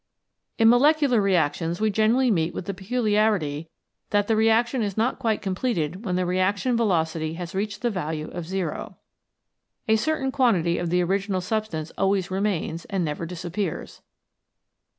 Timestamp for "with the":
2.55-2.73